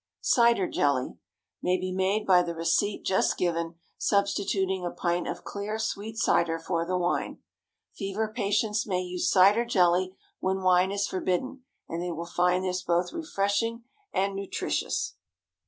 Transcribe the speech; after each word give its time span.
CIDER 0.21 0.67
JELLY. 0.67 1.09
✠ 1.09 1.17
May 1.61 1.79
be 1.79 1.91
made 1.91 2.25
by 2.25 2.41
the 2.41 2.55
receipt 2.55 3.05
just 3.05 3.37
given, 3.37 3.75
substituting 3.99 4.83
a 4.83 4.89
pint 4.89 5.27
of 5.27 5.43
clear, 5.43 5.77
sweet 5.77 6.17
cider 6.17 6.57
for 6.57 6.87
the 6.87 6.97
wine. 6.97 7.37
Fever 7.93 8.33
patients 8.35 8.87
may 8.87 9.01
use 9.01 9.29
cider 9.29 9.63
jelly 9.63 10.15
when 10.39 10.63
wine 10.63 10.91
is 10.91 11.05
forbidden, 11.07 11.65
and 11.87 12.01
they 12.01 12.09
will 12.11 12.25
find 12.25 12.63
this 12.63 12.81
both 12.81 13.13
refreshing 13.13 13.83
and 14.11 14.33
nutritious. 14.35 15.17